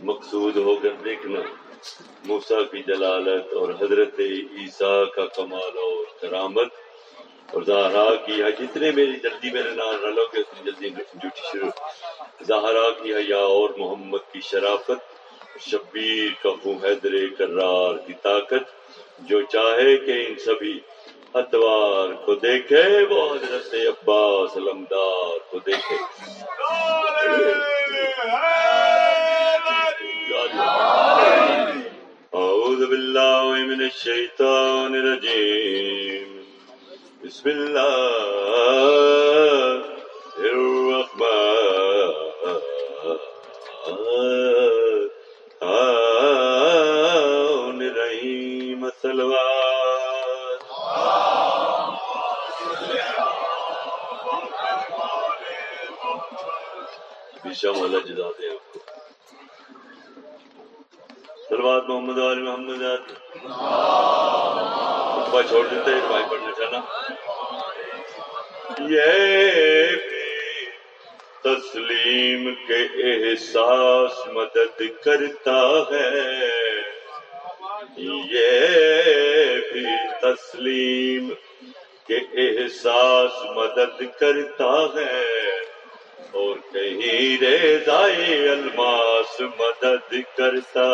مقصود 0.00 0.56
ہو 0.56 0.76
کر 0.76 0.92
دیکھنا۔ 1.04 1.40
موسا 2.24 2.62
کی 2.62 2.82
جلالت 2.82 3.52
اور 3.52 3.68
حضرت 3.68 4.20
عیسیٰ 4.20 5.04
کا 5.14 5.26
کمال 5.26 5.78
اور 5.78 6.04
کرامت۔ 6.20 6.68
اور 7.50 7.62
زہرا 7.62 8.14
کی 8.14 8.42
ہے 8.42 8.52
جتنے 8.52 8.90
میری 8.90 9.12
جلدی 9.12 9.50
میرے 9.50 9.70
نام 9.70 10.04
رلو 10.04 10.24
گے 10.24 10.40
اتنی 10.40 10.70
جلدی 10.70 10.88
ڈیوٹی 10.88 11.40
شروع۔ 11.52 11.70
زہرا 12.40 12.90
کی 12.90 13.14
حیا 13.14 13.38
اور 13.38 13.70
محمد 13.70 14.32
کی 14.32 14.40
شرافت۔ 14.40 15.14
شبیر 15.60 16.42
کا 16.42 16.50
حیدر 16.64 17.34
کرار 17.38 18.06
کی 18.06 18.12
طاقت۔ 18.22 18.84
جو 19.18 19.42
چاہے 19.42 19.96
کہ 19.96 20.26
ان 20.28 20.38
سبھی 20.38 20.80
اتوار 21.34 22.12
کو 22.24 22.34
دیکھے، 22.34 22.82
وہ 23.10 23.34
حضرت 23.34 23.74
عباس 23.74 24.56
لمدار 24.56 25.38
کو 25.50 25.58
دیکھے۔ 25.58 25.96
اعوذ 32.32 32.84
باللہ 32.84 33.42
من 33.42 33.80
الشیطان 33.80 34.94
الرجیم۔ 34.94 36.42
بسم 37.24 37.48
اللہ 37.48 38.20
والا 43.86 44.63
چھوڑ 65.48 65.66
دیتے 65.66 65.90
ہیں، 65.90 66.06
بھائی 66.06 66.24
پڑھنا 66.30 66.50
چاہنا 66.56 66.80
یہ 68.90 69.88
تسلیم 71.44 72.54
کے 72.54 73.04
احساس 73.04 74.26
مدد 74.26 74.82
کرتا 75.04 75.82
ہے۔ 75.90 76.50
یہ 77.96 78.66
بھی 79.72 79.86
تسلیم 80.22 81.28
کے 82.08 82.16
احساس 82.16 83.32
مدد 83.56 84.02
کرتا 84.20 84.86
ہے۔ 84.94 85.24
اور 86.30 86.56
کہیں 86.72 87.42
ریزائے 87.42 88.48
الماس 88.48 89.40
مدد 89.40 90.14
کرتا 90.36 90.88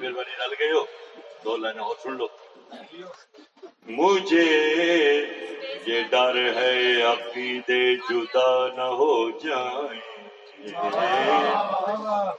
مہربانی 0.00 0.12
ڈال 0.12 0.54
گئے 0.58 0.72
ہو۔ 0.72 0.84
دو 1.44 1.56
لائن 1.56 1.78
اور 1.78 1.94
سن 2.02 2.16
لو۔ 2.16 2.26
مجھے 3.86 5.24
یہ 5.86 6.02
ڈر 6.10 6.56
ہے 6.56 7.02
عقیدے 7.02 7.96
جدا 7.96 8.76
نہ 8.76 8.82
ہو 8.82 9.30
جائیں۔ 9.30 10.13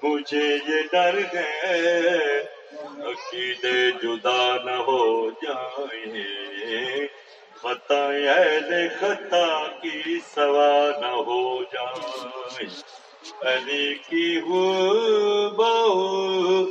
مجھے 0.03 0.57
یہ 0.67 0.81
ڈر 0.91 1.17
ہے، 1.33 2.39
عقیدے 2.81 3.91
جدا 3.91 4.58
نہ 4.65 4.71
ہو 4.71 5.30
جائیں۔ 5.30 7.08
خطا 7.61 8.05
اہل 8.05 8.87
خطا 8.99 9.67
کی 9.81 10.19
سوا 10.35 10.91
نہ 11.02 11.05
ہو 11.05 11.64
جائیں۔ 11.64 12.69
علی 13.41 13.95
کی 13.95 14.39
ہوں 14.39 15.49
بہو 15.49 16.65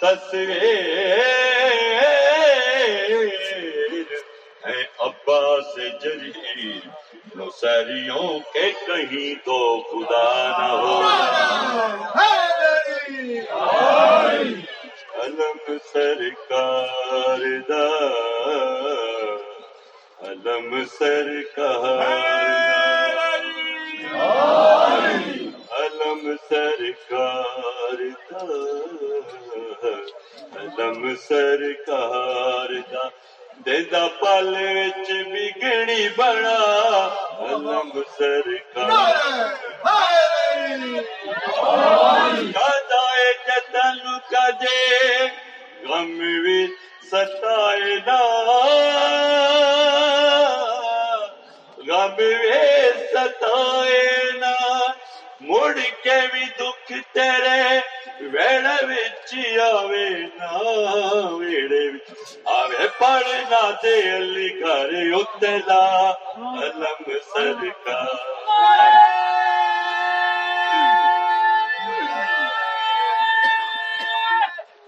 تصویر 0.00 1.64
ابا 4.98 5.60
سے 5.60 5.88
جری 6.02 6.80
نسریوں 7.36 8.38
کے 8.52 8.72
کہیں 8.86 9.46
تو 9.46 9.58
خدا 9.82 10.26
نہ 10.58 10.70
ہو۔ 10.72 11.00
علم 15.22 15.78
سرکار 15.92 17.42
دا۔ 17.68 17.86
علم 20.22 20.84
سرکار 20.98 22.04
علم 25.80 26.32
سرکار 26.50 28.02
دا۔ 28.30 28.44
علم 30.60 31.14
سرکار 31.28 32.72
دا۔ 32.92 33.08
دیدا 33.58 34.06
پل 34.20 34.54
بگڑی 35.24 36.08
بڑا 36.16 36.58
علم 37.40 37.90
سرکار 38.16 39.14
جتن 43.46 43.98
کدے 44.30 45.26
غم 45.88 46.18
بھی 46.42 46.66
ستائے 47.10 47.94
نا 48.06 48.20
غم 51.86 52.14
بھی 52.16 52.32
ستائے 53.12 54.30
نا 54.40 54.54
مڑ 55.40 55.72
کے 56.02 56.20
بھی 56.32 56.44
دکھ 56.60 56.92
تیرے 57.14 57.78
ویڑے 58.32 58.76
بچ 58.86 59.34
آوے 59.62 60.08
نا 60.38 60.58
ویڑے 61.30 61.88
آوے 62.56 62.86
پڑھنا 62.98 63.62
دے 63.82 63.94
علی 64.16 64.48
گھر 64.60 64.90
اتلا 65.18 65.84
علم 66.60 67.10
سرکار۔ 67.32 68.14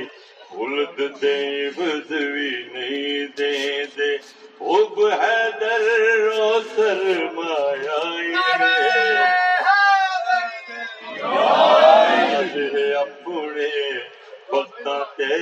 ولد 0.52 1.00
تے 1.20 1.36
بزوی 1.76 2.50
نہیں 2.72 3.26
دیں 3.38 3.84
دے 3.96 4.12
اب 4.70 4.98
حیدر 5.20 5.86
رو 6.18 6.60
سرمایا 6.74 7.98
اپنے 13.00 13.68
وقتاں 14.52 15.04
تے 15.16 15.34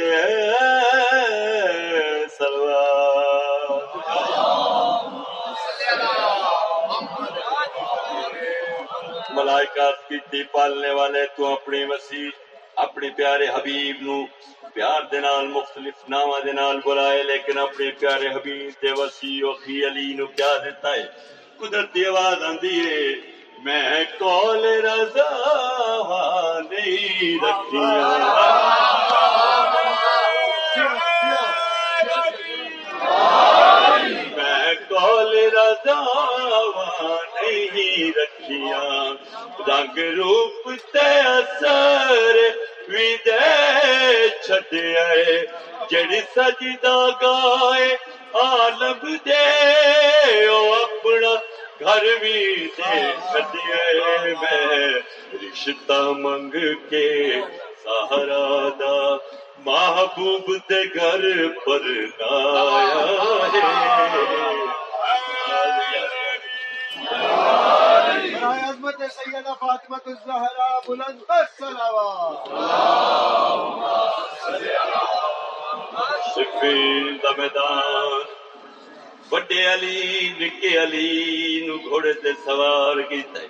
ملائکات 9.49 10.09
کی 10.09 10.43
پالنے 10.53 10.91
والے 10.93 11.25
تو 11.37 11.45
اپنی 11.47 11.85
مسیح 11.85 12.29
اپنے 12.85 13.09
پیارے 13.17 13.47
حبیب 13.55 14.03
نو 14.07 14.17
پیار 14.75 15.03
دے 15.13 15.21
نال، 15.21 15.47
مختلف 15.53 16.09
نامہ 16.09 16.39
دے 16.45 16.53
نال 16.53 16.81
بلائے، 16.85 17.23
لیکن 17.31 17.59
اپنے 17.59 17.91
پیارے 18.01 18.29
حبیب 18.35 18.83
دے 18.83 18.93
وسیع 18.99 19.45
و 19.47 19.53
خی 19.63 19.77
علی 19.87 20.13
نو 20.19 20.27
کیا 20.37 20.53
دیتا 20.65 20.93
ہے؟ 20.93 21.07
قدرتی 21.61 22.05
آواز 22.07 22.43
آندی 22.49 22.77
ہے، 22.81 23.03
میں 23.65 24.05
کول 24.19 24.65
رضا 24.85 25.31
نہیں 26.71 27.45
رکھیا 27.45 27.93
میں 34.37 34.75
کول 34.89 35.33
رضا 35.55 36.01
نہیں 37.35 38.11
رکھیا 38.11 38.28
رنگ 39.69 39.99
روپ 40.17 40.69
تے 40.93 41.09
اثر 41.21 42.37
بھی 42.89 43.09
دے 43.27 44.29
چھڈیا 44.45 45.07
جڑی 45.91 46.21
سجدہ 46.35 46.97
گائے 47.23 47.89
عالم 48.43 49.05
دے 49.27 50.47
او 50.47 50.63
اپنا 50.75 51.35
گھر 51.81 52.07
بھی 52.21 52.43
دے 52.79 53.03
چھڈیا 53.25 54.35
میں 54.41 54.89
رشتہ 55.35 56.01
منگ 56.19 56.57
کے 56.91 57.09
سہارا 57.85 58.69
دا 58.81 58.97
محبوب 59.67 60.51
دے 60.71 60.83
گھر 60.95 61.47
پر 61.65 61.85
نایا 62.21 63.07
عظمت 68.79 69.01
سیدہ 69.13 69.53
فاطمہ 69.61 69.97
الزہرا 70.07 70.69
بلند 70.87 71.23
الصلوات 71.37 72.49
سفین 76.35 77.17
دا 77.23 77.31
میدان، 77.39 78.21
وڈے 79.31 79.65
علی، 79.73 80.29
نکے 80.41 80.77
علی 80.83 81.11
نو 81.67 81.77
گھوڑے 81.89 82.13
تے 82.23 82.33
سوار 82.45 83.01
کیتا 83.09 83.41
ہے۔ 83.41 83.49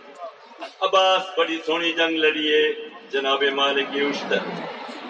عباس 0.86 1.28
بڑی 1.36 1.58
سونی 1.66 1.92
جنگ 1.98 2.16
لڑیے، 2.24 2.62
جناب 3.12 3.42
مالک 3.60 3.94
اشتر 4.04 4.48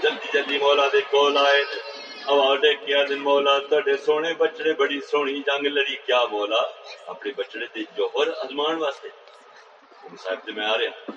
جلدی 0.02 0.28
جلدی 0.32 0.58
مولا 0.62 0.86
دے 0.92 1.00
کول 1.10 1.36
آئے 1.46 1.62
اواڈے 2.32 2.74
کیا 2.84 3.02
دن 3.08 3.20
مولا 3.28 3.58
تڑے 3.70 3.96
سونے 4.06 4.34
بچڑے 4.38 4.72
بڑی 4.78 5.00
سونی 5.10 5.38
جنگ 5.46 5.66
لڑی، 5.76 5.96
کیا 6.06 6.24
مولا 6.30 6.62
اپنے 7.12 7.30
بچڑے 7.36 7.66
تے 7.72 7.80
جوہر 7.96 8.28
ازمان 8.42 8.76
واسطے؟ 8.82 9.27
صاحب 10.16 10.38
تے 10.46 10.52
میں 10.56 10.64
آ 10.66 10.76
رہا 10.78 11.12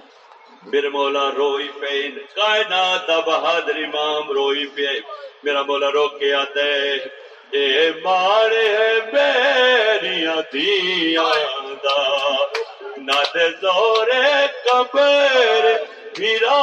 میرے 0.71 0.89
مولا 0.93 1.25
روئی 1.37 1.67
پہ 1.79 1.91
کائنات 2.35 3.07
دا 3.07 3.19
بہادر 3.27 3.75
امام 3.83 4.31
روئی 4.37 4.65
پہ 4.75 4.87
میرا 5.43 5.61
مولا 5.67 5.89
رو 5.91 6.07
کے 6.19 6.33
آتا 6.33 6.65
ہے 6.65 6.93
اے 7.55 7.65
مارے 8.03 8.67
میریاں 9.13 10.41
دیاں 10.53 11.33
دا 11.83 11.99
نہ 13.07 13.19
دے 13.33 13.47
زورے 13.61 14.45
قبر 14.65 15.65
پھرا 16.15 16.61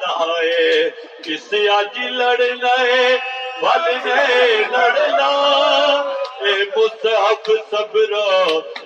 دائے 0.00 0.90
کس 1.24 1.52
اج 1.78 1.98
لڑنا 2.18 2.74
ہے 2.80 3.16
بل 3.62 3.84
نے 4.04 4.24
لڑنا 4.72 5.32
اے 6.44 6.54
مصحف 6.76 7.50
صبر۔ 7.70 8.12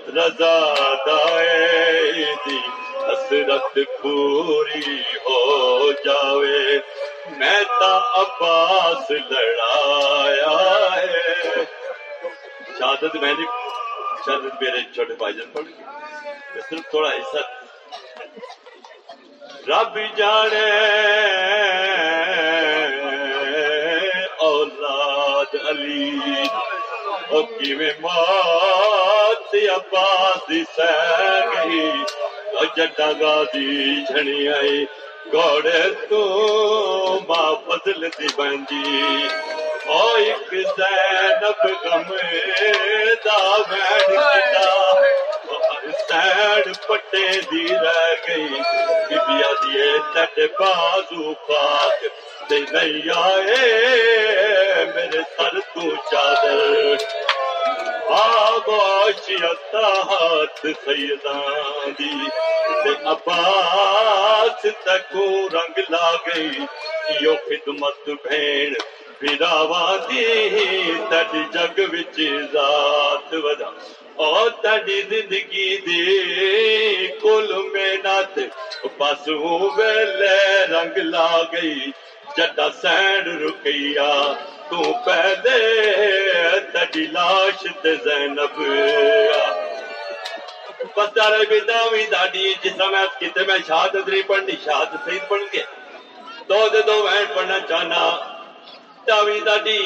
رضا 0.08 0.94
دائے 1.06 2.24
دی، 2.46 2.58
حسرت 2.96 3.78
پوری 4.02 5.00
ہو 5.00 5.92
جاوے۔ 5.92 6.78
میں 7.26 7.62
تا 7.80 7.98
عباس 8.14 9.10
لڑایا 9.10 10.56
ہے 10.96 11.64
شہادت 12.78 13.14
میں 13.14 13.34
نے، 13.38 13.46
شہادت 14.26 14.62
میرے 14.62 14.78
چھوٹے 14.94 15.14
بھائی 15.14 15.34
جان 15.34 15.50
پڑھ 15.52 15.64
گئے 15.64 16.60
صرف 16.70 16.90
تھوڑا 16.90 17.10
حصہ۔ 17.10 17.42
رب 19.68 19.98
جانے 20.16 20.70
اولاد 24.38 25.54
علی 25.68 26.18
او 27.30 27.42
کیویں 27.42 27.92
مات 29.52 29.70
عباس 29.70 30.52
سہ 30.76 30.90
او 32.56 32.64
جٹا 32.76 33.10
گادی 33.20 34.04
جھنی 34.06 34.48
آئی۔ 34.48 34.84
گوڑے 35.32 35.82
تو 36.08 36.20
ماں 37.28 37.76
دی 38.70 39.28
او 39.86 40.06
ایک 40.16 40.54
زینب 40.76 41.60
غم 41.82 42.10
دا 43.24 43.38
وین 43.70 44.16
کتا 44.16 44.68
سین 46.08 46.72
پٹے 46.88 47.26
دی 47.50 47.66
رہ 47.74 48.14
گئی۔ 48.28 48.60
بیا 49.10 49.50
دیے 49.62 49.90
تٹ 50.14 50.38
بازو 50.58 51.32
پاک۔ 51.48 52.04
نہیں 52.50 53.10
آئے 53.16 53.64
میرے 54.94 55.20
سر 55.36 55.58
تو 55.74 55.90
چادر۔ 56.10 57.29
آگوشیتا 58.18 59.88
ہاتھ 60.10 60.66
سیدان 60.84 61.92
دی 61.98 62.14
تے 62.82 62.90
عباس 63.04 64.62
تکو 64.84 65.26
رنگ 65.52 65.78
لا 65.90 66.10
گئی 66.26 66.50
یو 67.20 67.34
خدمت 67.48 68.08
بھین 68.26 68.74
پھراوا 69.18 69.96
دی 70.08 70.24
تڈ 71.08 71.34
جگ 71.54 71.80
وچ 71.92 72.20
ذات 72.52 73.34
ودا۔ 73.44 73.70
او 74.22 74.48
تڈی 74.62 75.00
زندگی 75.10 75.76
دی 75.86 77.06
کل 77.22 77.52
محنت، 77.74 78.38
بس 78.98 79.28
ویلے 79.76 80.38
رنگ 80.70 80.98
لا 81.12 81.28
گئی 81.52 81.90
جڈا 82.36 82.68
سینڈ 82.80 83.28
رکیا 83.42 84.12
تو 84.68 84.82
پہلے 85.04 85.58
تڈی 86.90 87.06
لاش 87.06 87.62
تے 87.82 87.94
زینب 88.04 88.54
پتہ 90.94 91.24
رہے 91.30 91.44
بھی 91.48 91.58
داوی 91.68 92.04
داڈی 92.12 92.52
جس 92.62 92.76
طرح 92.78 92.88
میں 92.94 93.04
کتے 93.18 93.42
میں 93.48 93.58
شہادت 93.66 94.08
نہیں 94.08 94.22
پڑھنی، 94.26 94.54
شہادت 94.64 95.04
سید 95.04 95.28
پڑھ 95.28 95.42
کے 95.52 95.62
دو 96.48 96.58
دے 96.72 96.82
دو 96.86 96.96
وین 97.02 97.24
پڑھنا 97.34 97.58
چاہنا۔ 97.68 98.02
داوی 99.06 99.38
داڈی، 99.46 99.78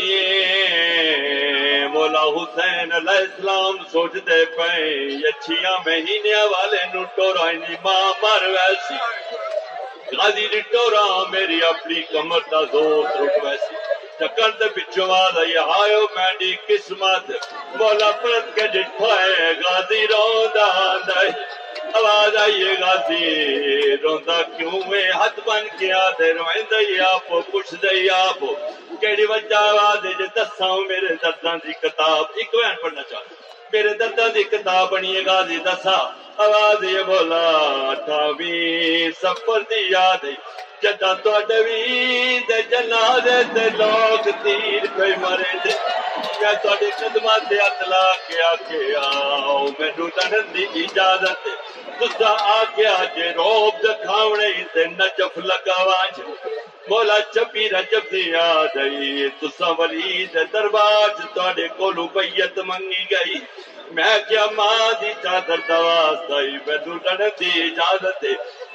مولا 1.92 2.24
حسین 2.36 2.92
علیہ 3.00 3.20
السلام 3.24 3.76
سوچ 3.92 4.12
دے 4.26 4.44
پے 4.56 4.72
اچھیاں 5.28 5.76
مہینے 5.86 6.34
والے 6.52 6.82
نو 6.94 7.04
ٹورائنی 7.16 7.74
ماں 7.84 8.12
مر 8.22 8.48
ویسی۔ 8.54 8.96
غازی 10.16 10.46
دی 10.52 10.60
ٹورا 10.72 11.06
میری 11.30 11.62
اپنی 11.64 12.02
کمر 12.12 12.40
دا 12.50 12.62
زور 12.72 13.04
رک 13.04 13.44
ویسی۔ 13.44 13.83
چکر 14.18 14.50
دے 14.58 14.68
پچھو 14.74 15.04
آدھا 15.12 15.42
مینڈی 16.16 16.52
قسمت، 16.66 17.30
مولا 17.78 18.10
پرت 18.22 18.54
کے 18.56 18.66
جی 18.72 18.82
جٹھائے 18.82 19.52
غازی 19.62 20.06
روندا 20.10 20.68
دے 21.06 21.26
آواز 21.98 22.36
آئیے 22.42 22.74
غازی، 22.80 23.24
روندا 24.02 24.40
کیوں 24.56 24.78
میں 24.90 25.06
ہاتھ 25.10 25.40
بن 25.46 25.66
کے 25.78 25.92
آدھے 25.92 26.32
روئیں 26.32 26.62
دئی 26.70 27.00
آپ 27.10 27.28
پوچھ 27.50 27.74
دئی 27.82 28.08
آپ 28.10 28.40
کیڑی 29.00 29.24
وجہ 29.30 29.62
آواز 29.70 30.02
جے 30.02 30.12
جی 30.18 30.26
دساں 30.36 30.76
میرے 30.88 31.14
درداں 31.22 31.56
دی 31.64 31.72
کتاب۔ 31.82 32.24
ایک 32.34 32.54
وین 32.54 32.74
پڑھنا 32.82 33.02
چاہتا 33.10 33.34
میرے 33.72 33.94
درداں 34.00 34.28
دی 34.34 34.42
کتاب 34.50 34.90
بنی 34.90 35.20
غازی 35.26 35.58
دسا 35.64 35.98
آواز 36.44 36.84
یہ 36.84 37.02
بولا 37.06 37.46
اٹھاویں 37.90 39.10
سفر 39.22 39.60
دی 39.70 39.80
یاد 39.90 40.24
جدا 40.84 41.12
تو 41.24 41.32
ڈوی 41.48 42.38
دے 42.48 42.60
جنازے 42.70 43.38
تے 43.54 43.68
لوگ 43.78 44.28
تیر 44.42 44.86
پہ 44.96 45.10
مرے 45.22 45.52
دے۔ 45.64 45.72
میں 46.40 46.54
تھوڑے 46.62 46.90
قدمہ 47.00 47.36
تے 47.48 47.56
ہاتھ 47.60 47.82
لا 47.90 48.04
کے 48.26 48.42
آکے 48.52 48.82
آؤ، 48.96 49.66
مینوں 49.78 50.08
لڑن 50.16 50.46
دی 50.54 50.64
اجازت 50.82 51.48
تسا 51.98 52.32
آکیا 52.56 52.94
جے 53.16 53.30
روب 53.38 53.72
دکھاونے 53.84 54.50
تے 54.72 54.84
نجف 54.98 55.38
لگاواں 55.48 56.06
مولا 56.88 57.18
چپی 57.34 57.68
رجب 57.74 58.10
دی 58.12 58.22
یاد 58.30 58.76
آئی۔ 58.82 59.28
تسا 59.40 59.68
ولی 59.78 60.26
دے 60.34 60.44
دربار 60.52 61.08
چ 61.18 61.20
تواڈے 61.34 61.66
کولوں 61.76 62.08
بیعت 62.14 62.58
منگی 62.68 63.04
گئی۔ 63.12 63.38
میں 63.96 64.16
کیا 64.28 64.44
ماں 64.56 64.92
دی 65.00 65.12
چادر 65.22 65.60
دواس 65.68 66.30
آئی 66.36 66.52
مینوں 66.66 66.98
لڑن 67.04 67.28
دی 67.40 67.50
اجازت 67.62 68.24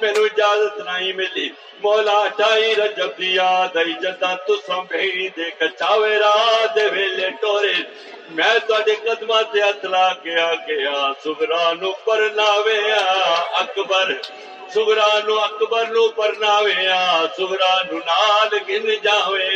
مینوں 0.02 0.24
اجازت 0.24 0.80
نہیں 0.80 1.12
ملی 1.14 1.48
مولا 1.82 2.20
ٹائی 2.36 2.74
رجب 2.76 3.18
دی 3.18 3.34
یاد 3.34 3.76
آئی 3.76 3.92
جدا 4.02 4.34
تسا 4.46 4.80
بھئی 4.88 5.28
دے 5.36 5.50
کچاوے 5.58 6.14
رات 6.18 6.78
ویلے 6.92 7.28
ٹورے 7.40 7.72
میں 8.36 8.54
تواڈے 8.66 8.94
قدماں 9.04 9.42
تے 9.52 9.60
ہاتھ 9.60 9.86
کے 10.24 10.38
آ 10.40 10.52
گیا 10.66 10.98
سغرا 11.24 11.62
نو 11.80 11.92
پرناوے 12.04 12.80
اکبر 13.60 14.12
سغرا 14.74 15.08
نو 15.26 15.38
اکبر 15.40 15.86
نو 15.94 16.08
پرناوے 16.16 16.74
سغرا 17.36 17.72
نو 17.90 17.98
نال 18.00 18.58
گن 18.68 18.90
جاوے 19.04 19.48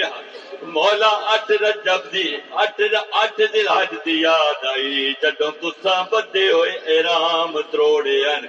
مولا 0.74 1.10
اٹھ 1.32 1.50
رجب 1.62 2.12
دی 2.12 2.28
اٹھ 2.54 2.80
اٹھ 3.12 3.40
دل 3.52 3.68
حج 3.68 3.94
دی 4.06 4.20
یاد 4.20 4.64
آئی 4.66 5.12
جدوں 5.22 5.50
تساں 5.60 6.02
بدے 6.10 6.50
ہوئے 6.50 6.72
احرام 6.88 7.60
تروڑے 7.70 8.18
ان 8.26 8.46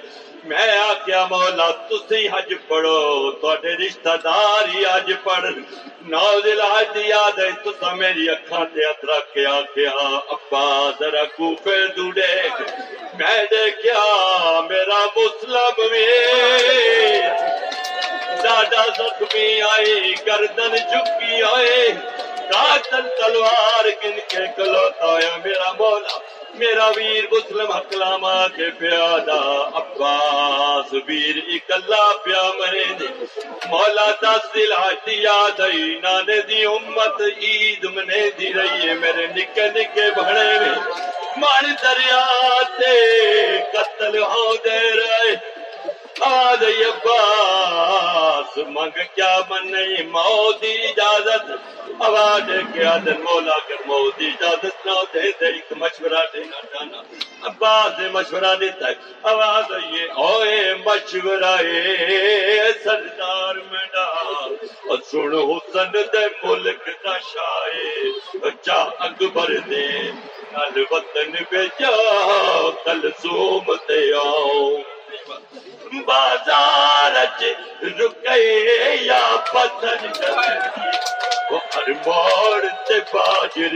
میں 0.49 0.77
آکیا 0.79 1.25
مولا، 1.29 1.69
تسی 1.89 2.27
حج 2.33 2.53
پڑھو، 2.67 3.31
تواڈے 3.41 3.73
رشتہ 3.81 4.15
دار 4.23 4.67
ہی 4.73 4.83
حج 4.85 5.11
پڑھ۔ 5.23 5.45
نو 6.11 6.27
دل 6.43 6.61
حج 6.61 6.97
یاد 7.05 7.39
ہے 7.39 7.49
تسا 7.63 7.93
میری 8.01 8.29
اکھاں 8.29 8.65
تے 8.73 8.85
ہاتھ 8.85 9.05
رکھ 9.09 9.33
کے 9.33 9.45
آکھیا، 9.51 9.91
ابا 10.35 10.65
ذرا 10.99 11.23
کوفے 11.37 11.77
تو 11.95 12.05
دیکھ 12.17 12.61
میں 13.17 13.41
دیکھیا، 13.51 14.03
میرا 14.69 15.01
مسلم 15.15 15.81
وی 15.91 16.05
ڈاڈا 18.43 18.83
زخمی 18.97 19.49
آئی، 19.71 20.13
گردن 20.27 20.75
جھکی 20.75 21.41
آئے 21.53 21.81
قاتل 22.51 23.07
تلوار 23.17 23.85
گن 24.03 24.19
کے 24.27 24.45
کلوتا 24.55 25.13
ہے 25.13 25.35
میرا 25.43 25.71
مولا۔ 25.79 26.17
میرا 26.57 26.87
ویر 26.95 27.23
مسلم 27.31 27.71
حکلاما 27.71 28.47
کے 28.47 28.69
پیادا 28.77 29.41
عباس، 29.73 30.93
ویر 31.07 31.37
اکلا 31.47 32.05
پیا 32.23 32.43
مرے 32.59 32.83
دے۔ 32.99 33.07
مولا 33.69 34.09
دس 34.21 34.53
دل 34.53 34.71
ہٹی 34.71 35.15
یاد 35.21 35.59
آئی 35.59 35.99
نانے 36.03 36.41
دی 36.41 36.65
امت 36.65 37.21
عید 37.41 37.83
منے 37.85 38.29
دی 38.39 38.53
رہی 38.53 38.89
ہے۔ 38.89 38.93
میرے 38.93 39.27
نکے 39.27 39.67
نکے 39.75 40.07
بھڑے 40.15 40.59
میں 40.59 40.75
مار 41.37 41.63
دریا 41.83 42.25
تے 42.77 42.95
قتل 43.73 44.17
ہو 44.23 44.55
دے 44.55 44.79
رہے۔ 44.99 45.54
عباس، 46.87 48.57
منگ 48.57 48.99
کیا 49.15 49.39
من 49.49 49.71
نہیں 49.71 50.07
موت 50.07 50.61
دی 50.61 50.83
اجازت۔ 50.83 51.51
آواز 51.99 52.51
کیا 52.73 52.97
دن 53.05 53.21
مولا 53.21 53.57
کر 53.67 53.75
موت 53.85 54.19
دی 54.19 54.27
اجازت 54.27 54.85
نہ 54.85 54.91
دے 55.13 55.21
دے، 55.21 55.45
ایک 55.45 55.71
مشورہ 55.71 56.23
دینا 56.33 56.61
جانا 56.61 57.01
عباس 57.41 57.99
نے 57.99 58.07
مشورہ 58.07 58.55
دیتا 58.55 58.87
ہے۔ 58.87 58.93
آواز 59.23 59.71
یہ 59.91 60.07
اوے 60.15 60.73
مشورہ 60.85 61.45
اے 61.45 62.69
سردار 62.83 63.55
میڈا۔ 63.55 64.05
اور 64.89 64.97
سن 65.11 65.33
حسن 65.33 65.93
دے 65.93 66.27
ملک 66.43 66.89
دا 67.03 67.17
شاہ 67.17 68.49
جا 68.63 68.73
اکبر 68.73 69.51
دے، 69.69 70.11
نال 70.53 70.83
وطن 70.91 71.31
بجا 71.51 71.95
کل 72.83 73.09
سوم 73.21 73.73
تے 73.87 74.13
آؤ 74.13 74.75
بازار 76.07 77.15
رکے 77.99 78.39
یا 79.01 79.23
پتھر 79.51 80.05
وہ 81.51 81.59
ہر 81.75 81.89
موڑ 82.05 82.61
تے 82.87 82.99
باجر 83.13 83.73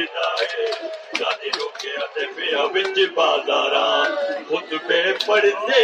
روکے 1.58 2.26
پیا 2.36 2.64
وچ 2.74 2.98
بازاراں۔ 3.16 4.04
خطبے 4.50 5.02
پڑھتے۔ 5.26 5.84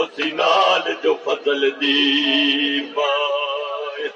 اسی 0.00 0.30
نال 0.30 0.92
جو 1.02 1.14
فضل 1.24 1.70
دی 1.80 2.80
پائے 2.94 4.08